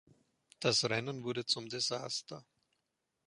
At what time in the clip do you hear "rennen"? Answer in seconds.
0.89-1.23